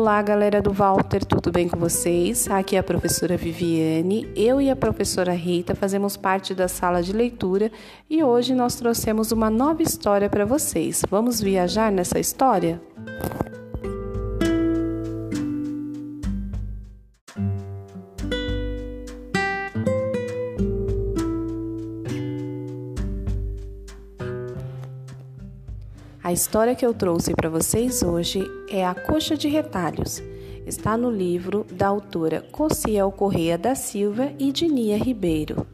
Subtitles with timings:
[0.00, 2.50] Olá, galera do Walter, tudo bem com vocês?
[2.50, 4.26] Aqui é a professora Viviane.
[4.34, 7.70] Eu e a professora Rita fazemos parte da sala de leitura
[8.08, 11.02] e hoje nós trouxemos uma nova história para vocês.
[11.10, 12.80] Vamos viajar nessa história?
[26.30, 30.22] A história que eu trouxe para vocês hoje é A Coxa de Retalhos.
[30.64, 35.66] Está no livro da autora Cociel Correia da Silva e Dinia Ribeiro.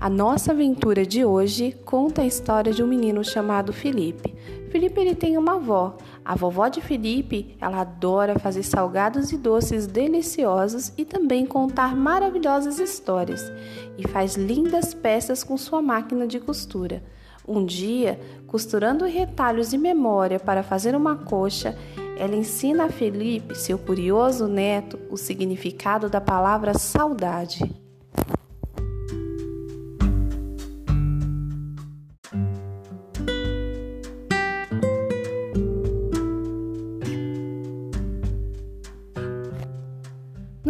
[0.00, 4.32] A nossa aventura de hoje conta a história de um menino chamado Felipe.
[4.70, 9.86] Felipe ele tem uma avó, a vovó de Felipe, ela adora fazer salgados e doces
[9.86, 13.50] deliciosos e também contar maravilhosas histórias
[13.96, 17.02] e faz lindas peças com sua máquina de costura.
[17.48, 21.76] Um dia, costurando retalhos de memória para fazer uma coxa,
[22.16, 27.79] ela ensina a Felipe, seu curioso neto, o significado da palavra saudade.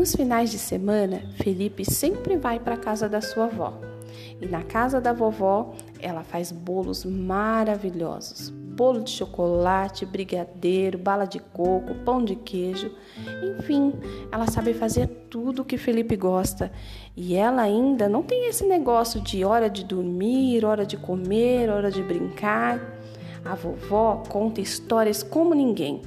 [0.00, 3.78] Nos finais de semana, Felipe sempre vai para casa da sua avó.
[4.40, 11.38] E na casa da vovó, ela faz bolos maravilhosos: bolo de chocolate, brigadeiro, bala de
[11.38, 12.90] coco, pão de queijo.
[13.58, 13.92] Enfim,
[14.32, 16.72] ela sabe fazer tudo o que Felipe gosta.
[17.14, 21.90] E ela ainda não tem esse negócio de hora de dormir, hora de comer, hora
[21.90, 22.80] de brincar.
[23.44, 26.00] A vovó conta histórias como ninguém.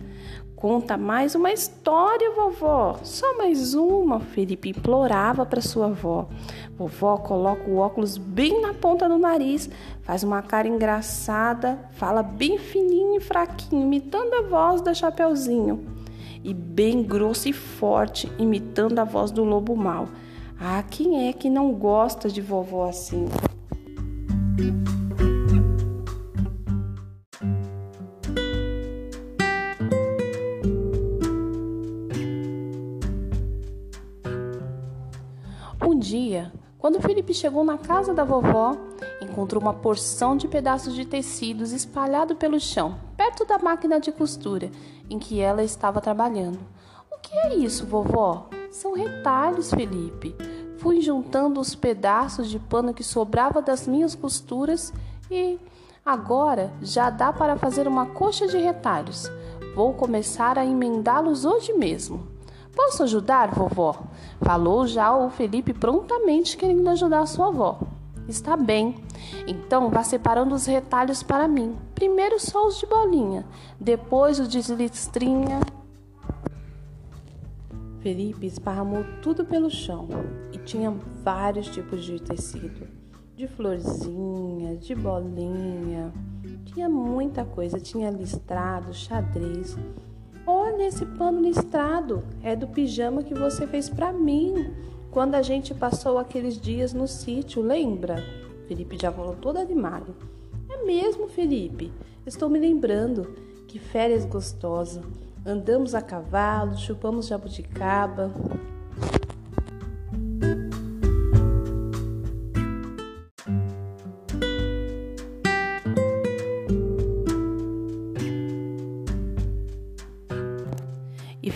[0.63, 2.97] Conta mais uma história, vovó.
[3.03, 6.29] Só mais uma, Felipe implorava para sua avó.
[6.77, 9.69] Vovó coloca o óculos bem na ponta do nariz,
[10.03, 15.85] faz uma cara engraçada, fala bem fininho e fraquinho, imitando a voz da Chapeuzinho.
[16.41, 20.07] E bem grosso e forte, imitando a voz do lobo mau.
[20.57, 23.25] Ah, quem é que não gosta de vovó assim?
[36.13, 38.77] Dia, quando Felipe chegou na casa da vovó,
[39.19, 44.69] encontrou uma porção de pedaços de tecidos espalhado pelo chão, perto da máquina de costura
[45.09, 46.59] em que ela estava trabalhando.
[47.11, 48.47] O que é isso, vovó?
[48.69, 50.35] São retalhos, Felipe.
[50.77, 54.93] Fui juntando os pedaços de pano que sobrava das minhas costuras
[55.31, 55.57] e
[56.05, 59.31] agora já dá para fazer uma coxa de retalhos.
[59.75, 62.32] Vou começar a emendá-los hoje mesmo.
[62.75, 63.95] Posso ajudar, vovó?
[64.41, 67.79] Falou já o Felipe prontamente querendo ajudar a sua avó.
[68.27, 68.95] Está bem.
[69.47, 71.75] Então vá separando os retalhos para mim.
[71.93, 73.45] Primeiro só os de bolinha,
[73.79, 75.59] depois os de listrinha.
[77.99, 80.09] Felipe esparramou tudo pelo chão
[80.51, 80.91] e tinha
[81.23, 82.85] vários tipos de tecido,
[83.35, 86.11] de florzinha, de bolinha.
[86.65, 89.77] Tinha muita coisa, tinha listrado, xadrez.
[90.73, 94.73] Olha esse pano listrado, é do pijama que você fez para mim
[95.11, 98.15] quando a gente passou aqueles dias no sítio, lembra?
[98.67, 100.15] Felipe já falou todo animado.
[100.67, 101.93] É mesmo, Felipe.
[102.25, 103.35] Estou me lembrando.
[103.67, 105.03] Que férias gostosa.
[105.45, 108.33] Andamos a cavalo, chupamos jabuticaba.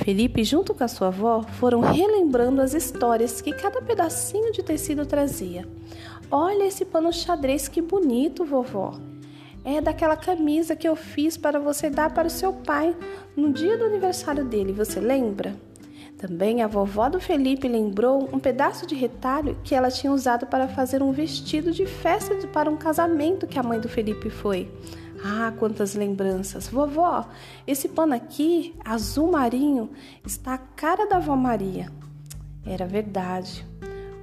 [0.07, 5.05] Felipe, junto com a sua avó, foram relembrando as histórias que cada pedacinho de tecido
[5.05, 5.67] trazia.
[6.31, 8.97] Olha esse pano xadrez que bonito, vovó.
[9.65, 12.95] É daquela camisa que eu fiz para você dar para o seu pai
[13.35, 15.53] no dia do aniversário dele, você lembra?
[16.17, 20.69] Também a vovó do Felipe lembrou um pedaço de retalho que ela tinha usado para
[20.69, 24.71] fazer um vestido de festa para um casamento que a mãe do Felipe foi.
[25.23, 26.67] Ah, quantas lembranças!
[26.67, 27.27] Vovó,
[27.65, 29.89] esse pano aqui, azul marinho,
[30.25, 31.91] está a cara da vó Maria.
[32.65, 33.65] Era verdade.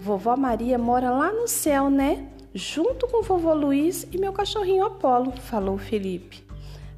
[0.00, 2.28] Vovó Maria mora lá no céu, né?
[2.54, 6.44] Junto com vovô Luiz e meu cachorrinho Apolo, falou Felipe.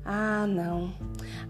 [0.04, 0.92] Ah, não.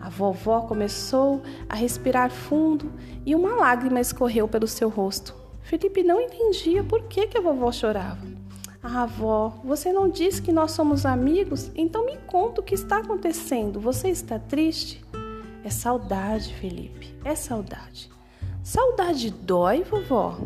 [0.01, 2.93] A vovó começou a respirar fundo
[3.25, 5.35] e uma lágrima escorreu pelo seu rosto.
[5.63, 8.36] Felipe não entendia por que, que a vovó chorava.
[8.89, 11.73] Ah, avó, você não disse que nós somos amigos?
[11.75, 13.81] Então me conta o que está acontecendo.
[13.81, 15.05] Você está triste?
[15.65, 18.09] É saudade, Felipe, é saudade.
[18.63, 20.39] Saudade dói, vovó?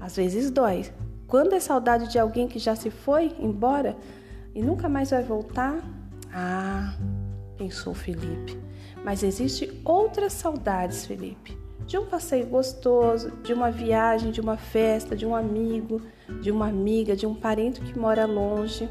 [0.00, 0.92] Às vezes dói.
[1.28, 3.96] Quando é saudade de alguém que já se foi embora
[4.52, 5.80] e nunca mais vai voltar?
[6.32, 6.96] Ah,
[7.56, 8.58] pensou Felipe.
[9.04, 11.56] Mas existe outras saudades, Felipe.
[11.86, 16.00] De um passeio gostoso, de uma viagem, de uma festa, de um amigo,
[16.40, 18.88] de uma amiga, de um parente que mora longe.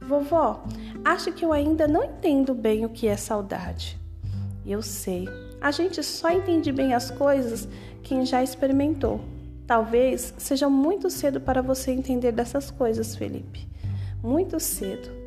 [0.00, 0.64] Vovó,
[1.04, 3.98] acho que eu ainda não entendo bem o que é saudade.
[4.64, 5.26] Eu sei.
[5.60, 7.68] A gente só entende bem as coisas
[8.02, 9.20] quem já experimentou.
[9.66, 13.68] Talvez seja muito cedo para você entender dessas coisas, Felipe.
[14.22, 15.17] Muito cedo.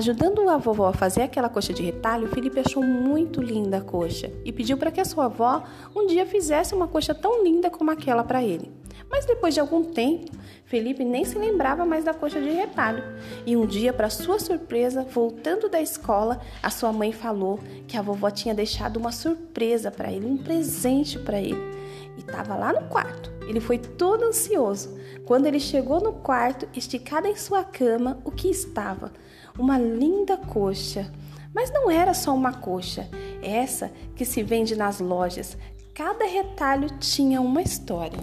[0.00, 4.32] Ajudando a vovó a fazer aquela coxa de retalho, Felipe achou muito linda a coxa
[4.46, 5.62] e pediu para que a sua avó
[5.94, 8.72] um dia fizesse uma coxa tão linda como aquela para ele.
[9.10, 10.30] Mas depois de algum tempo,
[10.64, 13.04] Felipe nem se lembrava mais da coxa de retalho.
[13.44, 18.00] E um dia, para sua surpresa, voltando da escola, a sua mãe falou que a
[18.00, 21.60] vovó tinha deixado uma surpresa para ele, um presente para ele.
[22.16, 23.30] E estava lá no quarto.
[23.46, 24.98] Ele foi todo ansioso.
[25.26, 29.12] Quando ele chegou no quarto, esticado em sua cama, o que estava?
[29.60, 31.12] Uma linda coxa.
[31.54, 33.08] Mas não era só uma coxa,
[33.42, 35.56] essa que se vende nas lojas.
[35.94, 38.18] Cada retalho tinha uma história.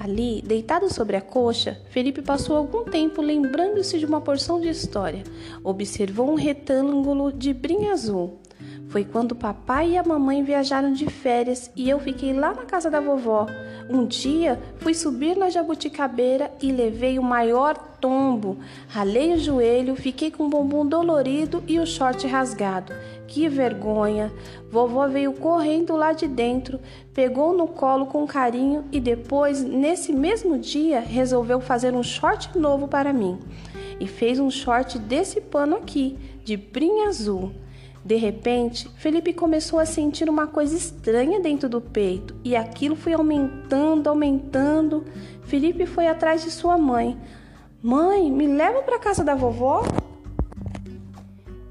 [0.00, 5.22] Ali, deitado sobre a coxa, Felipe passou algum tempo lembrando-se de uma porção de história.
[5.62, 8.38] Observou um retângulo de brim azul.
[8.94, 12.62] Foi quando o papai e a mamãe viajaram de férias e eu fiquei lá na
[12.62, 13.44] casa da vovó.
[13.90, 18.56] Um dia fui subir na jabuticabeira e levei o maior tombo.
[18.86, 22.92] Ralei o joelho, fiquei com o bumbum dolorido e o short rasgado.
[23.26, 24.32] Que vergonha!
[24.70, 26.78] Vovó veio correndo lá de dentro,
[27.12, 32.86] pegou no colo com carinho e depois, nesse mesmo dia, resolveu fazer um short novo
[32.86, 33.40] para mim.
[33.98, 37.50] E fez um short desse pano aqui, de brim azul.
[38.04, 43.14] De repente, Felipe começou a sentir uma coisa estranha dentro do peito e aquilo foi
[43.14, 45.04] aumentando, aumentando.
[45.44, 47.18] Felipe foi atrás de sua mãe.
[47.82, 49.82] Mãe, me leva para casa da vovó?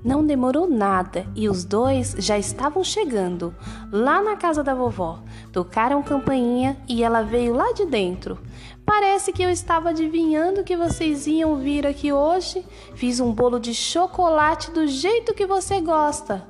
[0.04, 3.56] Não demorou nada e os dois já estavam chegando
[3.92, 5.20] lá na casa da vovó.
[5.52, 8.40] Tocaram campainha e ela veio lá de dentro.
[8.86, 12.66] Parece que eu estava adivinhando que vocês iam vir aqui hoje.
[12.96, 16.48] Fiz um bolo de chocolate do jeito que você gosta.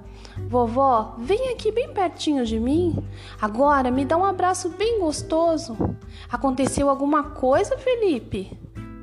[0.50, 2.98] Vovó, vem aqui bem pertinho de mim.
[3.40, 5.78] Agora me dá um abraço bem gostoso.
[6.30, 8.58] Aconteceu alguma coisa, Felipe?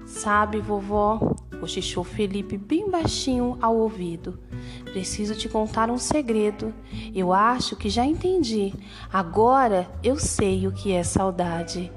[0.05, 1.21] Sabe, vovó,
[1.61, 4.41] cochichou Felipe bem baixinho ao ouvido.
[4.87, 6.75] Preciso te contar um segredo.
[7.15, 8.75] Eu acho que já entendi.
[9.13, 11.93] Agora eu sei o que é saudade.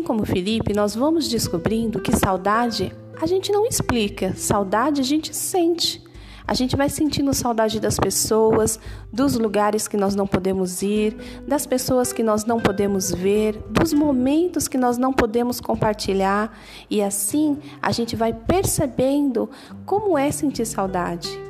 [0.00, 2.90] Assim como Felipe, nós vamos descobrindo que saudade
[3.20, 6.02] a gente não explica, saudade a gente sente.
[6.46, 8.80] A gente vai sentindo saudade das pessoas,
[9.12, 11.14] dos lugares que nós não podemos ir,
[11.46, 17.02] das pessoas que nós não podemos ver, dos momentos que nós não podemos compartilhar, e
[17.02, 19.50] assim a gente vai percebendo
[19.84, 21.49] como é sentir saudade.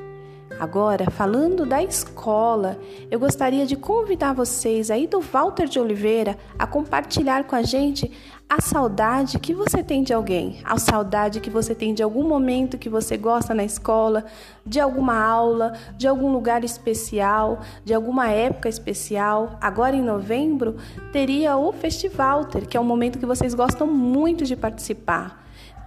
[0.61, 2.79] Agora, falando da escola,
[3.11, 8.13] eu gostaria de convidar vocês aí do Walter de Oliveira a compartilhar com a gente
[8.47, 12.77] a saudade que você tem de alguém, a saudade que você tem de algum momento
[12.77, 14.27] que você gosta na escola,
[14.67, 19.57] de alguma aula, de algum lugar especial, de alguma época especial.
[19.63, 20.77] Agora em novembro
[21.11, 25.41] teria o Festival, que é um momento que vocês gostam muito de participar.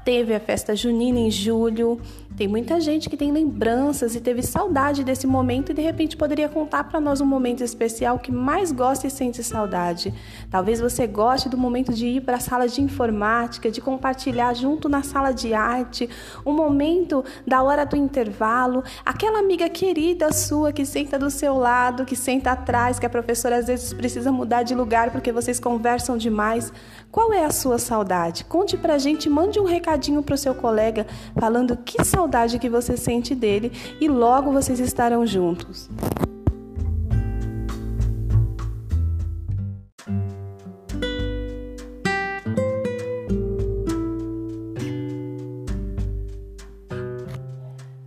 [0.03, 1.97] Teve a festa junina em julho,
[2.35, 6.49] tem muita gente que tem lembranças e teve saudade desse momento e de repente poderia
[6.49, 10.11] contar para nós um momento especial que mais gosta e sente saudade.
[10.49, 14.89] Talvez você goste do momento de ir para a sala de informática, de compartilhar junto
[14.89, 16.09] na sala de arte,
[16.43, 22.03] um momento da hora do intervalo, aquela amiga querida sua que senta do seu lado,
[22.03, 26.17] que senta atrás, que a professora às vezes precisa mudar de lugar porque vocês conversam
[26.17, 26.73] demais.
[27.11, 28.43] Qual é a sua saudade?
[28.45, 31.05] Conte pra gente, mande um recadinho pro seu colega
[31.39, 35.89] falando que saudade saudade que você sente dele e logo vocês estarão juntos.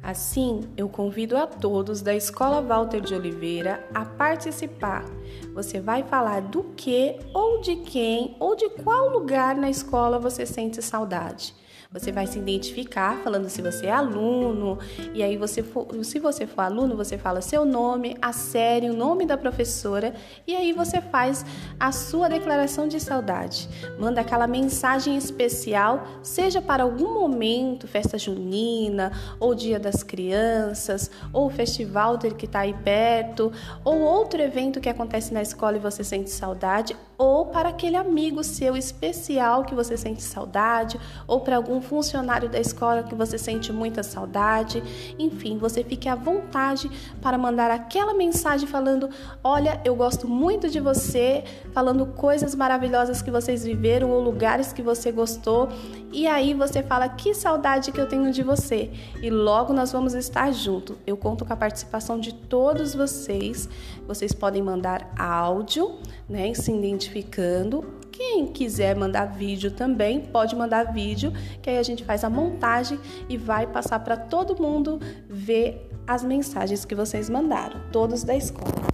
[0.03, 5.05] Assim, eu convido a todos da Escola Walter de Oliveira a participar.
[5.53, 10.47] Você vai falar do que ou de quem ou de qual lugar na escola você
[10.47, 11.55] sente saudade.
[11.93, 14.79] Você vai se identificar falando se você é aluno,
[15.15, 18.97] e aí você for, se você for aluno, você fala seu nome, a série, o
[18.97, 20.15] nome da professora,
[20.47, 21.45] e aí você faz
[21.79, 23.69] a sua declaração de saudade.
[23.99, 31.49] Manda aquela mensagem especial, seja para algum momento, festa junina, ou dia das crianças, ou
[31.49, 33.53] festival que está aí perto,
[33.85, 38.45] ou outro evento que acontece na escola e você sente saudade, ou para aquele amigo
[38.45, 43.73] seu especial que você sente saudade, ou para algum funcionário da escola que você sente
[43.73, 44.83] muita saudade.
[45.19, 46.91] Enfim, você fique à vontade
[47.23, 49.09] para mandar aquela mensagem falando:
[49.43, 54.83] Olha, eu gosto muito de você, falando coisas maravilhosas que vocês viveram ou lugares que
[54.83, 55.69] você gostou.
[56.13, 58.91] E aí você fala: Que saudade que eu tenho de você.
[59.23, 60.99] E logo nós vamos estar junto.
[61.07, 63.69] Eu conto com a participação de todos vocês.
[64.07, 66.71] Vocês podem mandar áudio, né, se
[67.07, 72.31] identificando quem quiser mandar vídeo também, pode mandar vídeo, que aí a gente faz a
[72.31, 72.99] montagem
[73.29, 74.99] e vai passar para todo mundo
[75.29, 78.86] ver as mensagens que vocês mandaram, todos da escola.